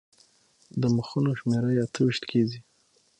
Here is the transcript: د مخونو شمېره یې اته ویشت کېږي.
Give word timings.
د 0.81 0.83
مخونو 0.95 1.31
شمېره 1.39 1.69
یې 1.75 1.81
اته 1.85 1.99
ویشت 2.03 2.23
کېږي. 2.31 2.59